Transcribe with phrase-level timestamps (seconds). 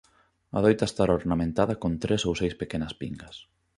[0.57, 3.35] Adoita estar ornamentada con tres ou seis pequenas pingas.